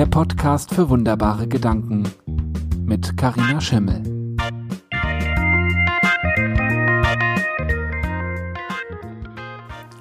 [0.00, 2.08] der Podcast für wunderbare Gedanken
[2.86, 4.02] mit Karina Schimmel.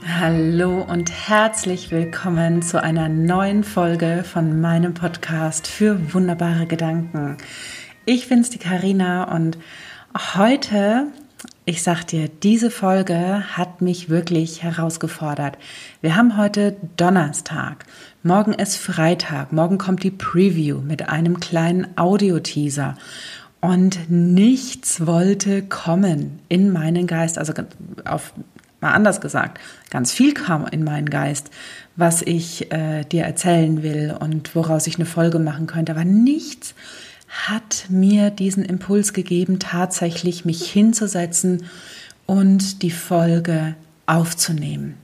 [0.08, 7.36] Hallo und herzlich willkommen zu einer neuen Folge von meinem Podcast für wunderbare Gedanken.
[8.06, 9.58] Ich bin's die Karina und
[10.38, 11.08] heute
[11.65, 15.58] ich sag dir, diese Folge hat mich wirklich herausgefordert.
[16.02, 17.85] Wir haben heute Donnerstag.
[18.23, 19.52] Morgen ist Freitag.
[19.52, 22.98] Morgen kommt die Preview mit einem kleinen Audio-Teaser.
[23.62, 27.38] Und nichts wollte kommen in meinen Geist.
[27.38, 27.53] Also
[28.05, 28.34] auf,
[28.81, 31.52] mal anders gesagt, ganz viel kam in meinen Geist,
[31.95, 35.91] was ich äh, dir erzählen will und woraus ich eine Folge machen könnte.
[35.91, 36.73] Aber nichts
[37.30, 41.66] hat mir diesen Impuls gegeben, tatsächlich mich hinzusetzen
[42.26, 43.76] und die Folge
[44.06, 44.96] aufzunehmen.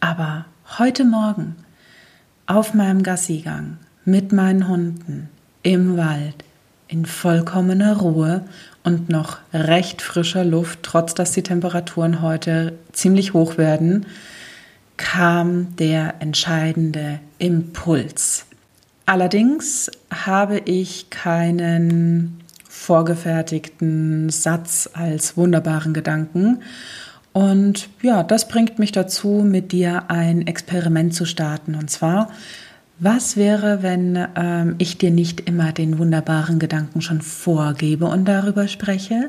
[0.00, 0.44] Aber
[0.78, 1.56] heute Morgen
[2.46, 5.28] auf meinem Gassigang mit meinen Hunden
[5.62, 6.44] im Wald
[6.88, 8.44] in vollkommener Ruhe
[8.84, 14.06] und noch recht frischer Luft, trotz dass die Temperaturen heute ziemlich hoch werden,
[14.98, 18.44] kam der entscheidende Impuls.
[19.06, 26.62] Allerdings habe ich keinen vorgefertigten Satz als wunderbaren Gedanken.
[27.32, 31.74] Und ja, das bringt mich dazu, mit dir ein Experiment zu starten.
[31.74, 32.30] Und zwar,
[32.98, 38.68] was wäre, wenn ähm, ich dir nicht immer den wunderbaren Gedanken schon vorgebe und darüber
[38.68, 39.28] spreche,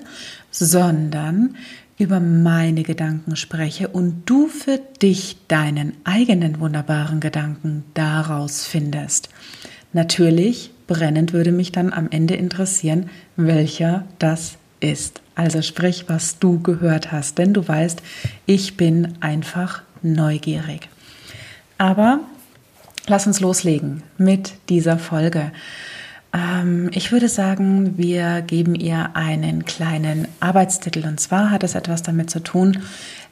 [0.52, 1.56] sondern
[1.98, 9.30] über meine Gedanken spreche und du für dich deinen eigenen wunderbaren Gedanken daraus findest.
[9.94, 15.22] Natürlich, brennend würde mich dann am Ende interessieren, welcher das ist.
[15.36, 18.02] Also sprich, was du gehört hast, denn du weißt,
[18.46, 20.90] ich bin einfach neugierig.
[21.78, 22.20] Aber
[23.08, 25.52] lass uns loslegen mit dieser Folge.
[26.34, 31.06] Ähm, ich würde sagen, wir geben ihr einen kleinen Arbeitstitel.
[31.06, 32.80] Und zwar hat es etwas damit zu tun,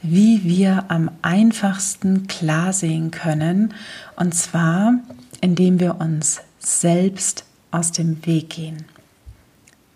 [0.01, 3.73] wie wir am einfachsten klar sehen können.
[4.16, 4.95] Und zwar,
[5.41, 8.84] indem wir uns selbst aus dem Weg gehen.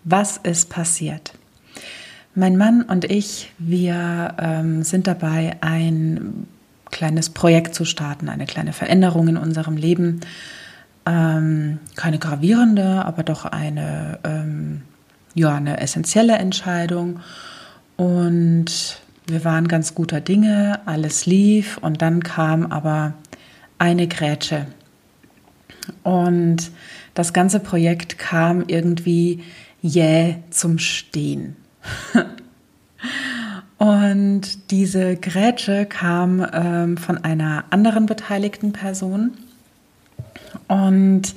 [0.03, 1.33] Was ist passiert?
[2.33, 6.47] Mein Mann und ich, wir ähm, sind dabei, ein
[6.91, 10.21] kleines Projekt zu starten, eine kleine Veränderung in unserem Leben
[11.05, 14.81] ähm, keine gravierende, aber doch eine, ähm,
[15.33, 17.19] ja, eine essentielle Entscheidung.
[17.95, 23.13] Und wir waren ganz guter Dinge, alles lief und dann kam aber
[23.77, 24.67] eine Grätsche.
[26.03, 26.71] Und
[27.13, 29.43] das ganze Projekt kam irgendwie
[29.81, 31.55] jäh zum Stehen.
[33.77, 39.31] und diese Grätsche kam ähm, von einer anderen beteiligten Person
[40.67, 41.35] und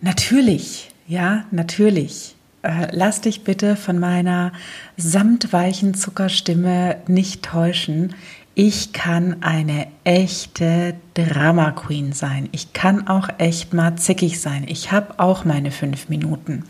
[0.00, 4.52] natürlich, ja, natürlich, äh, lass dich bitte von meiner
[4.96, 8.14] samtweichen Zuckerstimme nicht täuschen.
[8.54, 12.48] Ich kann eine echte Drama Queen sein.
[12.52, 14.64] Ich kann auch echt mal zickig sein.
[14.68, 16.64] Ich habe auch meine fünf Minuten.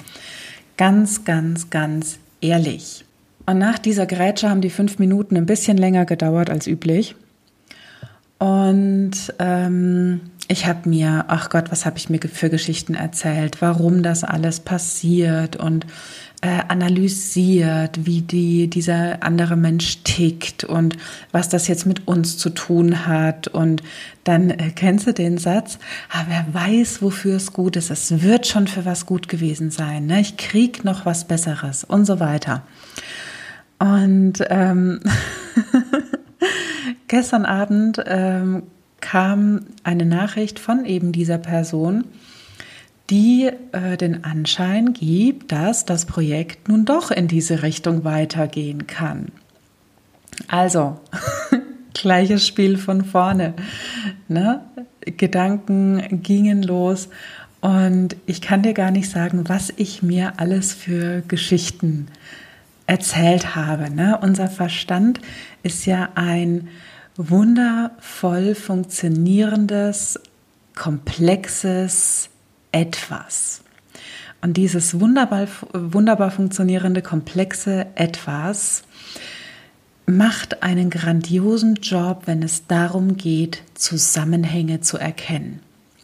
[0.76, 3.04] Ganz, ganz, ganz ehrlich.
[3.46, 7.14] Und nach dieser Grätsche haben die fünf Minuten ein bisschen länger gedauert als üblich.
[8.38, 14.02] Und ähm, ich habe mir, ach Gott, was habe ich mir für Geschichten erzählt, warum
[14.02, 15.86] das alles passiert und
[16.42, 20.98] äh, analysiert, wie die, dieser andere Mensch tickt und
[21.32, 23.48] was das jetzt mit uns zu tun hat.
[23.48, 23.82] Und
[24.24, 25.78] dann äh, kennst du den Satz,
[26.10, 30.04] ah, wer weiß, wofür es gut ist, es wird schon für was gut gewesen sein.
[30.04, 30.20] Ne?
[30.20, 32.62] Ich krieg noch was Besseres und so weiter.
[33.78, 35.00] Und ähm,
[37.08, 38.64] gestern Abend ähm,
[39.04, 42.04] kam eine Nachricht von eben dieser Person,
[43.10, 49.26] die äh, den Anschein gibt, dass das Projekt nun doch in diese Richtung weitergehen kann.
[50.48, 50.98] Also,
[51.92, 53.52] gleiches Spiel von vorne.
[54.26, 54.62] Ne?
[55.02, 57.10] Gedanken gingen los
[57.60, 62.06] und ich kann dir gar nicht sagen, was ich mir alles für Geschichten
[62.86, 63.90] erzählt habe.
[63.90, 64.18] Ne?
[64.22, 65.20] Unser Verstand
[65.62, 66.68] ist ja ein
[67.16, 70.20] wundervoll funktionierendes,
[70.74, 72.28] komplexes
[72.72, 73.62] Etwas.
[74.42, 78.82] Und dieses wunderbar, wunderbar funktionierende, komplexe Etwas
[80.06, 85.60] macht einen grandiosen Job, wenn es darum geht, Zusammenhänge zu erkennen.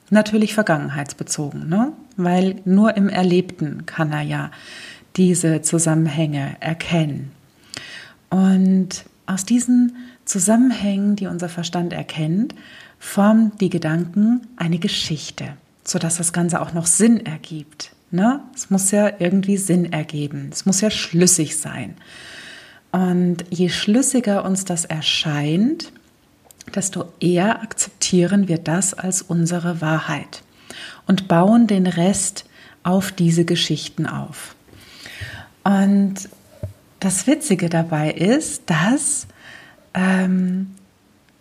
[0.09, 1.93] Natürlich vergangenheitsbezogen, ne?
[2.17, 4.51] weil nur im Erlebten kann er ja
[5.17, 7.33] diese Zusammenhänge erkennen.
[8.31, 12.55] Und aus diesen Zusammenhängen, die unser Verstand erkennt,
[12.99, 15.55] formen die Gedanken eine Geschichte.
[15.83, 17.93] sodass das Ganze auch noch Sinn ergibt.
[18.11, 18.41] Ne?
[18.55, 20.51] Es muss ja irgendwie Sinn ergeben.
[20.53, 21.97] Es muss ja schlüssig sein.
[22.93, 25.93] Und je schlüssiger uns das erscheint,
[26.75, 30.43] desto eher akzeptieren wir das als unsere Wahrheit
[31.07, 32.45] und bauen den Rest
[32.83, 34.55] auf diese Geschichten auf.
[35.65, 36.29] Und
[37.01, 39.27] das Witzige dabei ist, dass
[39.95, 40.75] ähm,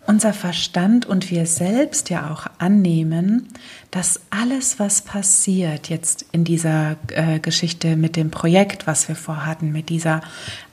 [0.07, 3.47] unser Verstand und wir selbst ja auch annehmen,
[3.91, 9.71] dass alles, was passiert jetzt in dieser äh, Geschichte mit dem Projekt, was wir vorhatten,
[9.71, 10.21] mit dieser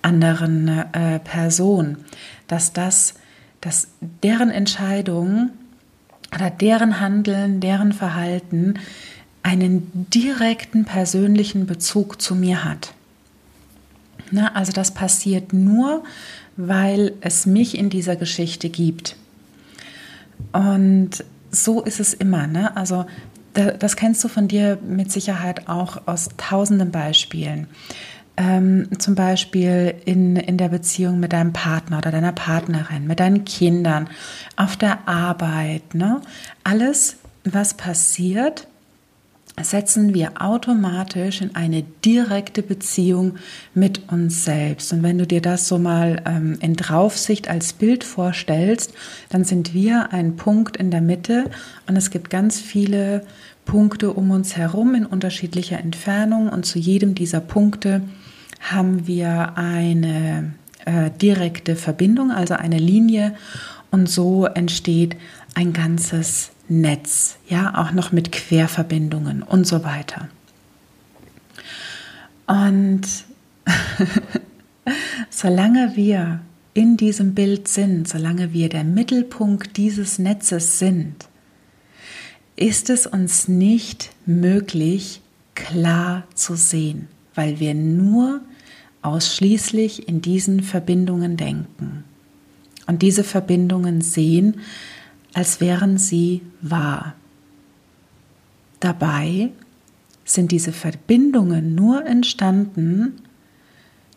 [0.00, 1.98] anderen äh, Person,
[2.46, 3.14] dass das,
[3.60, 3.88] dass
[4.22, 5.50] deren Entscheidung
[6.34, 8.78] oder deren Handeln, deren Verhalten
[9.42, 12.94] einen direkten persönlichen Bezug zu mir hat.
[14.30, 16.02] Na, also das passiert nur,
[16.56, 19.16] weil es mich in dieser Geschichte gibt.
[20.52, 22.46] Und so ist es immer.
[22.46, 22.76] Ne?
[22.76, 23.06] Also
[23.54, 27.68] das kennst du von dir mit Sicherheit auch aus tausenden Beispielen.
[28.36, 33.46] Ähm, zum Beispiel in, in der Beziehung mit deinem Partner oder deiner Partnerin, mit deinen
[33.46, 34.10] Kindern,
[34.56, 35.94] auf der Arbeit.
[35.94, 36.20] Ne?
[36.62, 38.68] Alles, was passiert,
[39.62, 43.36] setzen wir automatisch in eine direkte Beziehung
[43.74, 44.92] mit uns selbst.
[44.92, 48.92] Und wenn du dir das so mal ähm, in Draufsicht als Bild vorstellst,
[49.30, 51.50] dann sind wir ein Punkt in der Mitte
[51.88, 53.24] und es gibt ganz viele
[53.64, 58.02] Punkte um uns herum in unterschiedlicher Entfernung und zu jedem dieser Punkte
[58.60, 60.54] haben wir eine
[60.84, 63.34] äh, direkte Verbindung, also eine Linie
[63.90, 65.16] und so entsteht
[65.54, 70.28] ein ganzes Netz, ja, auch noch mit Querverbindungen und so weiter.
[72.46, 73.02] Und
[75.30, 76.40] solange wir
[76.74, 81.26] in diesem Bild sind, solange wir der Mittelpunkt dieses Netzes sind,
[82.56, 85.20] ist es uns nicht möglich,
[85.54, 88.40] klar zu sehen, weil wir nur
[89.02, 92.04] ausschließlich in diesen Verbindungen denken
[92.86, 94.60] und diese Verbindungen sehen,
[95.36, 97.14] als wären sie wahr.
[98.80, 99.50] Dabei
[100.24, 103.20] sind diese Verbindungen nur entstanden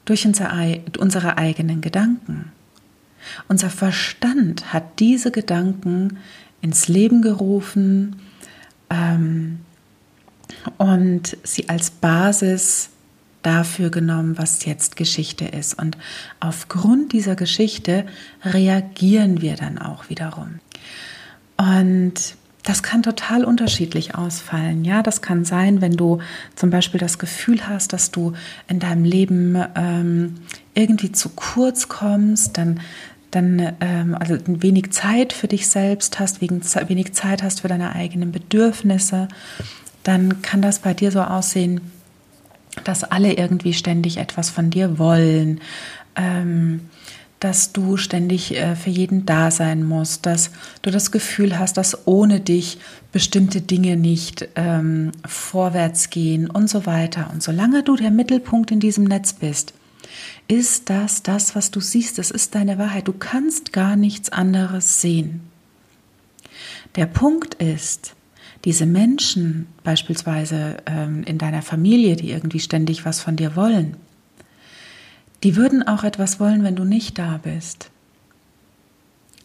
[0.06, 2.54] durch unsere eigenen Gedanken.
[3.50, 6.20] Unser Verstand hat diese Gedanken
[6.62, 8.16] ins Leben gerufen
[8.90, 9.60] ähm,
[10.78, 12.92] und sie als Basis
[13.42, 15.80] dafür genommen, was jetzt Geschichte ist.
[15.80, 15.98] Und
[16.40, 18.06] aufgrund dieser Geschichte
[18.44, 20.60] reagieren wir dann auch wiederum.
[21.58, 24.84] Und das kann total unterschiedlich ausfallen.
[24.84, 26.20] Ja, das kann sein, wenn du
[26.56, 28.34] zum Beispiel das Gefühl hast, dass du
[28.68, 30.36] in deinem Leben ähm,
[30.74, 32.80] irgendwie zu kurz kommst, dann
[33.32, 38.32] dann ähm, also wenig Zeit für dich selbst hast, wenig Zeit hast für deine eigenen
[38.32, 39.28] Bedürfnisse,
[40.04, 41.82] dann kann das bei dir so aussehen,
[42.84, 45.62] dass alle irgendwie ständig etwas von dir wollen.
[46.16, 46.82] Ähm,
[47.40, 52.06] dass du ständig äh, für jeden da sein musst, dass du das Gefühl hast, dass
[52.06, 52.80] ohne dich
[53.12, 57.30] bestimmte Dinge nicht ähm, vorwärts gehen und so weiter.
[57.32, 59.74] Und solange du der Mittelpunkt in diesem Netz bist,
[60.48, 62.18] ist das das, was du siehst.
[62.18, 63.08] Das ist deine Wahrheit.
[63.08, 65.42] Du kannst gar nichts anderes sehen.
[66.96, 68.16] Der Punkt ist,
[68.66, 73.96] diese Menschen beispielsweise ähm, in deiner Familie, die irgendwie ständig was von dir wollen,
[75.44, 77.90] die würden auch etwas wollen, wenn du nicht da bist.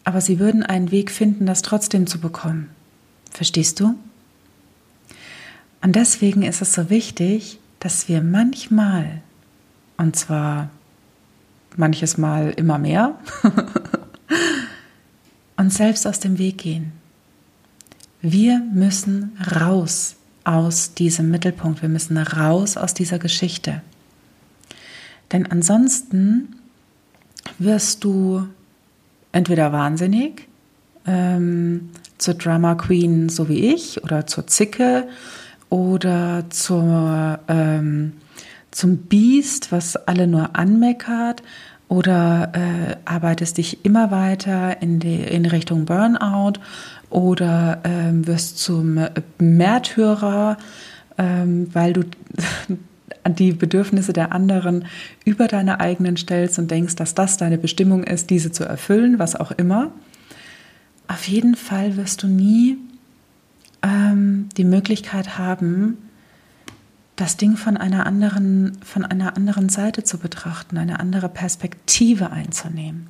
[0.02, 2.68] Aber sie würden einen Weg finden, das trotzdem zu bekommen.
[3.30, 3.94] Verstehst du?
[5.82, 9.22] Und deswegen ist es so wichtig, dass wir manchmal,
[9.96, 10.70] und zwar
[11.76, 13.18] manches Mal immer mehr,
[15.56, 16.92] uns selbst aus dem Weg gehen.
[18.26, 23.82] Wir müssen raus aus diesem Mittelpunkt, wir müssen raus aus dieser Geschichte.
[25.30, 26.56] Denn ansonsten
[27.58, 28.48] wirst du
[29.32, 30.48] entweder wahnsinnig,
[31.06, 35.06] ähm, zur Drama Queen so wie ich oder zur Zicke
[35.68, 38.14] oder zur, ähm,
[38.70, 41.42] zum Biest, was alle nur anmeckert
[41.88, 46.60] oder äh, arbeitest dich immer weiter in, die, in Richtung Burnout?
[47.10, 48.98] Oder ähm, wirst zum
[49.38, 50.56] Märtyrer,
[51.16, 52.02] ähm, weil du
[53.28, 54.86] die Bedürfnisse der anderen
[55.24, 59.36] über deine eigenen stellst und denkst, dass das deine Bestimmung ist, diese zu erfüllen, was
[59.36, 59.92] auch immer,
[61.06, 62.78] auf jeden Fall wirst du nie
[63.82, 65.98] ähm, die Möglichkeit haben,
[67.16, 73.08] das Ding von einer anderen, von einer anderen Seite zu betrachten, eine andere Perspektive einzunehmen.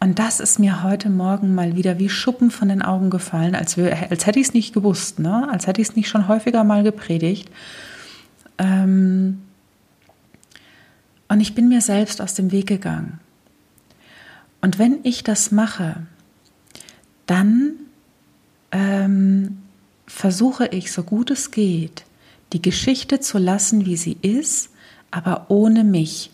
[0.00, 3.76] Und das ist mir heute Morgen mal wieder wie Schuppen von den Augen gefallen, als,
[3.76, 5.48] wir, als hätte ich es nicht gewusst, ne?
[5.50, 7.50] als hätte ich es nicht schon häufiger mal gepredigt.
[8.58, 9.40] Ähm
[11.28, 13.18] und ich bin mir selbst aus dem Weg gegangen.
[14.60, 15.96] Und wenn ich das mache,
[17.26, 17.72] dann
[18.72, 19.58] ähm,
[20.06, 22.04] versuche ich, so gut es geht,
[22.54, 24.70] die Geschichte zu lassen, wie sie ist,
[25.10, 26.30] aber ohne mich.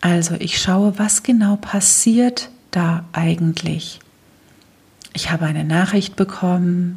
[0.00, 4.00] Also ich schaue, was genau passiert da eigentlich.
[5.12, 6.96] Ich habe eine Nachricht bekommen.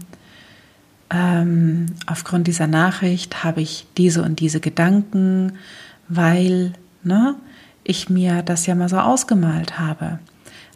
[1.09, 5.53] Ähm, aufgrund dieser Nachricht habe ich diese und diese Gedanken,
[6.07, 7.35] weil ne,
[7.83, 10.19] ich mir das ja mal so ausgemalt habe.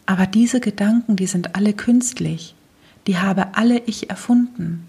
[0.07, 2.55] Aber diese Gedanken, die sind alle künstlich.
[3.05, 4.87] Die habe alle ich erfunden.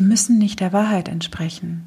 [0.00, 1.84] Die müssen nicht der Wahrheit entsprechen.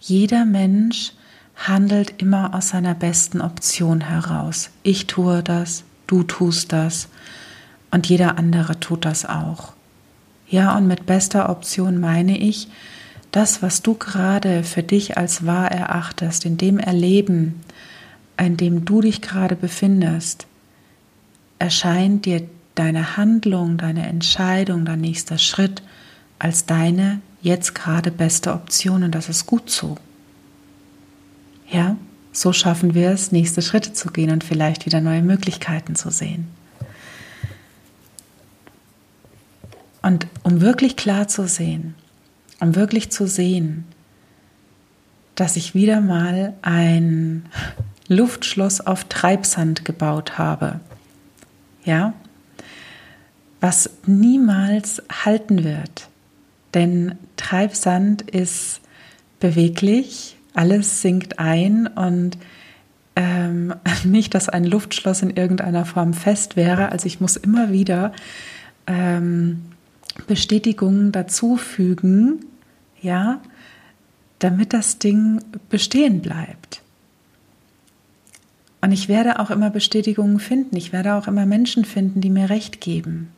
[0.00, 1.12] Jeder Mensch
[1.54, 4.70] handelt immer aus seiner besten Option heraus.
[4.82, 7.08] Ich tue das, du tust das
[7.90, 9.74] und jeder andere tut das auch.
[10.48, 12.68] Ja, und mit bester Option meine ich,
[13.30, 17.60] das, was du gerade für dich als wahr erachtest, in dem Erleben,
[18.38, 20.46] in dem du dich gerade befindest,
[21.58, 25.82] erscheint dir deine Handlung, deine Entscheidung, dein nächster Schritt
[26.38, 29.96] als deine jetzt gerade beste Option und das ist gut so.
[31.70, 31.96] Ja,
[32.32, 36.48] so schaffen wir es, nächste Schritte zu gehen und vielleicht wieder neue Möglichkeiten zu sehen.
[40.02, 41.94] Und um wirklich klar zu sehen,
[42.60, 43.84] um wirklich zu sehen,
[45.34, 47.46] dass ich wieder mal ein
[48.08, 50.80] Luftschloss auf Treibsand gebaut habe.
[51.84, 52.14] Ja,
[53.60, 56.08] was niemals halten wird.
[56.74, 58.80] Denn Treibsand ist
[59.40, 62.38] beweglich, alles sinkt ein und
[63.14, 66.92] ähm, nicht, dass ein Luftschloss in irgendeiner Form fest wäre.
[66.92, 68.12] Also ich muss immer wieder
[68.86, 69.62] ähm,
[70.26, 72.44] Bestätigungen dazufügen,
[73.00, 73.40] ja,
[74.38, 76.82] damit das Ding bestehen bleibt.
[78.80, 80.76] Und ich werde auch immer Bestätigungen finden.
[80.76, 83.30] Ich werde auch immer Menschen finden, die mir Recht geben.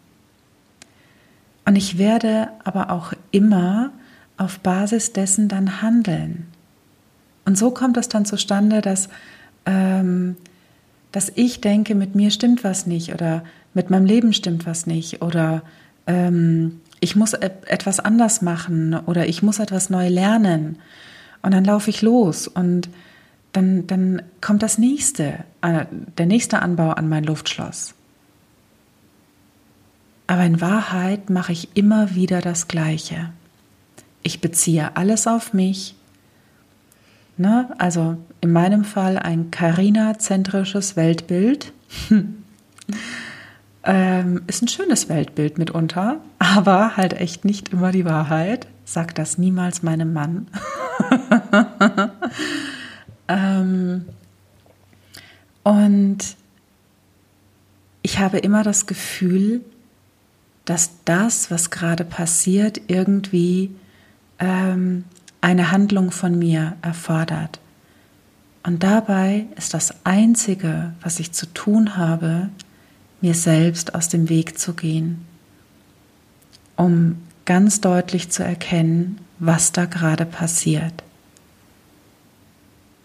[1.64, 3.90] Und ich werde aber auch immer
[4.36, 6.46] auf Basis dessen dann handeln.
[7.44, 9.08] Und so kommt es dann zustande, dass,
[9.66, 10.36] ähm,
[11.12, 13.42] dass ich denke, mit mir stimmt was nicht oder
[13.74, 15.62] mit meinem Leben stimmt was nicht oder
[16.06, 20.78] ähm, ich muss etwas anders machen oder ich muss etwas neu lernen.
[21.42, 22.88] Und dann laufe ich los und
[23.52, 25.86] dann, dann kommt das nächste, äh,
[26.18, 27.94] der nächste Anbau an mein Luftschloss.
[30.28, 33.32] Aber in Wahrheit mache ich immer wieder das Gleiche.
[34.22, 35.96] Ich beziehe alles auf mich
[37.38, 37.68] Ne?
[37.78, 41.72] Also in meinem Fall ein Carina-zentrisches Weltbild.
[43.84, 48.66] ähm, ist ein schönes Weltbild mitunter, aber halt echt nicht immer die Wahrheit.
[48.84, 50.48] Sag das niemals meinem Mann.
[53.28, 54.04] ähm,
[55.62, 56.18] und
[58.02, 59.60] ich habe immer das Gefühl,
[60.68, 63.74] dass das, was gerade passiert, irgendwie
[64.38, 65.04] ähm,
[65.40, 67.58] eine Handlung von mir erfordert.
[68.62, 72.50] Und dabei ist das Einzige, was ich zu tun habe,
[73.22, 75.24] mir selbst aus dem Weg zu gehen,
[76.76, 81.02] um ganz deutlich zu erkennen, was da gerade passiert.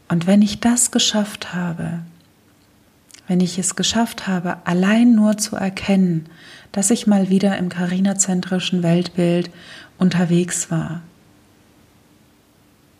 [0.10, 2.00] Und wenn ich das geschafft habe,
[3.27, 6.25] wenn ich es geschafft habe, allein nur zu erkennen,
[6.71, 9.49] dass ich mal wieder im Carina-zentrischen Weltbild
[9.97, 11.01] unterwegs war,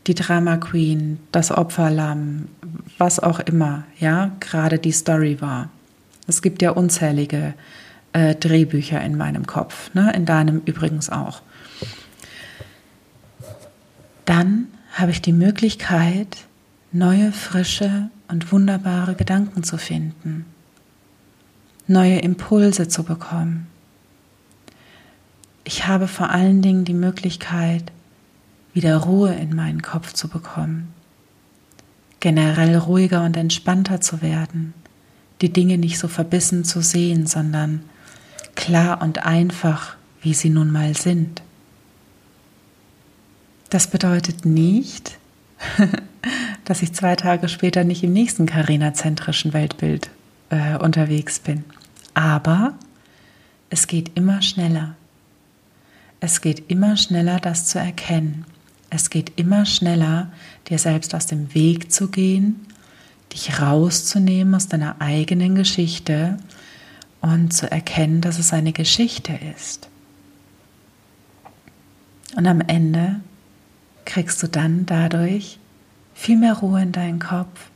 [0.08, 2.50] die Drama Queen, das Opferlamm,
[2.98, 5.70] was auch immer, ja, gerade die Story war.
[6.28, 7.54] Es gibt ja unzählige
[8.14, 10.12] äh, Drehbücher in meinem Kopf, ne?
[10.14, 11.42] in deinem übrigens auch.
[14.26, 16.38] Dann habe ich die Möglichkeit,
[16.94, 20.46] neue, frische und wunderbare Gedanken zu finden,
[21.88, 23.68] neue Impulse zu bekommen.
[25.64, 27.92] Ich habe vor allen Dingen die Möglichkeit,
[28.74, 30.94] wieder Ruhe in meinen Kopf zu bekommen,
[32.20, 34.74] generell ruhiger und entspannter zu werden,
[35.42, 37.84] die Dinge nicht so verbissen zu sehen, sondern
[38.56, 41.42] klar und einfach, wie sie nun mal sind.
[43.70, 45.18] Das bedeutet nicht,
[46.66, 50.10] dass ich zwei Tage später nicht im nächsten Carina-zentrischen Weltbild
[50.50, 51.64] äh, unterwegs bin.
[52.14, 52.76] Aber
[53.70, 54.96] es geht immer schneller.
[56.20, 58.46] Es geht immer schneller, das zu erkennen.
[58.90, 60.32] Es geht immer schneller,
[60.70, 62.68] dir selbst aus dem Weg zu gehen,
[63.34, 66.38] dich rauszunehmen aus deiner eigenen Geschichte
[67.20, 69.90] und zu erkennen, dass es eine Geschichte ist.
[72.36, 73.20] Und am Ende
[74.06, 75.58] kriegst du dann dadurch
[76.14, 77.70] viel mehr Ruhe in deinen Kopf,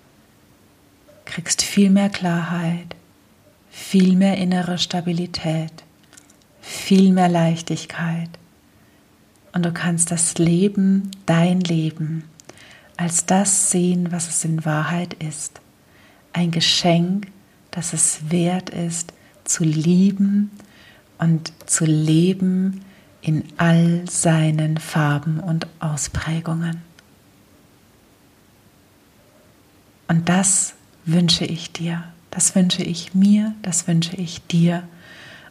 [1.26, 2.96] kriegst viel mehr Klarheit,
[3.70, 5.72] viel mehr innere Stabilität,
[6.62, 8.30] viel mehr Leichtigkeit.
[9.54, 12.24] Und du kannst das Leben, dein Leben,
[12.96, 15.62] als das sehen, was es in Wahrheit ist.
[16.34, 17.28] Ein Geschenk,
[17.72, 19.14] das es wert ist,
[19.44, 20.52] zu lieben
[21.18, 22.82] und zu leben
[23.22, 26.87] in all seinen Farben und Ausprägungen.
[30.08, 30.74] Und das
[31.06, 34.84] wünsche ich dir, das wünsche ich mir, das wünsche ich dir.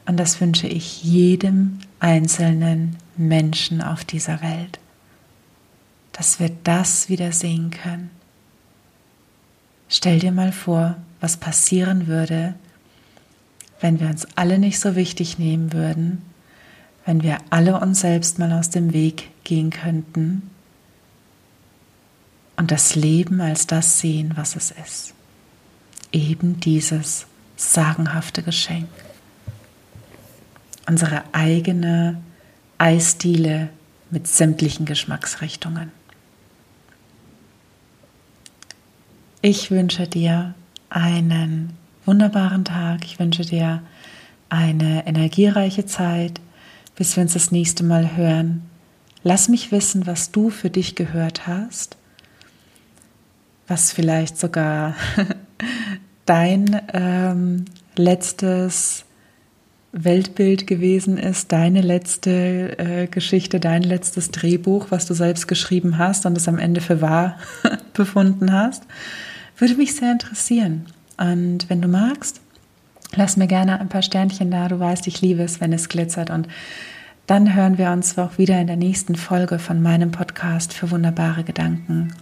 [0.06, 4.78] Und das wünsche ich jedem einzelnen Menschen auf dieser Welt,
[6.12, 8.10] dass wir das wieder sehen können.
[9.88, 12.54] Stell dir mal vor, was passieren würde,
[13.80, 16.22] wenn wir uns alle nicht so wichtig nehmen würden,
[17.04, 20.50] wenn wir alle uns selbst mal aus dem Weg gehen könnten
[22.56, 25.14] und das Leben als das sehen, was es ist.
[26.12, 28.88] Eben dieses sagenhafte Geschenk.
[30.88, 32.20] Unsere eigene
[32.78, 33.70] Eisdiele
[34.10, 35.90] mit sämtlichen Geschmacksrichtungen.
[39.42, 40.54] Ich wünsche dir
[40.90, 41.72] einen
[42.04, 43.04] wunderbaren Tag.
[43.04, 43.82] Ich wünsche dir
[44.48, 46.40] eine energiereiche Zeit,
[46.94, 48.62] bis wir uns das nächste Mal hören.
[49.22, 51.96] Lass mich wissen, was du für dich gehört hast,
[53.66, 54.94] was vielleicht sogar
[56.26, 57.64] dein ähm,
[57.96, 59.04] letztes
[59.92, 66.26] Weltbild gewesen ist, deine letzte äh, Geschichte, dein letztes Drehbuch, was du selbst geschrieben hast
[66.26, 67.38] und es am Ende für wahr
[67.94, 68.84] befunden hast,
[69.56, 70.86] würde mich sehr interessieren.
[71.16, 72.42] Und wenn du magst,
[73.14, 74.68] lass mir gerne ein paar Sternchen da.
[74.68, 76.28] Du weißt, ich liebe es, wenn es glitzert.
[76.28, 76.46] Und
[77.26, 81.42] dann hören wir uns auch wieder in der nächsten Folge von meinem Podcast für wunderbare
[81.42, 82.12] Gedanken.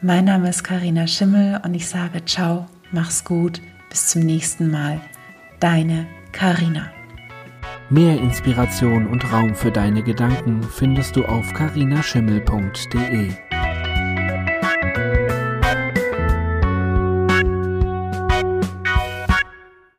[0.00, 5.00] Mein Name ist Karina Schimmel und ich sage ciao, mach's gut, bis zum nächsten Mal.
[5.58, 6.92] Deine Karina.
[7.90, 13.47] Mehr Inspiration und Raum für deine Gedanken findest du auf karinaschimmel.de.